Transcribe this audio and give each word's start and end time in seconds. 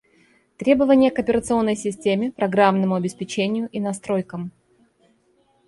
Требования 0.57 1.11
к 1.11 1.19
операционной 1.19 1.75
системе, 1.75 2.31
программному 2.31 2.95
обеспечению 2.95 3.69
и 3.71 3.79
настройкам 3.79 4.51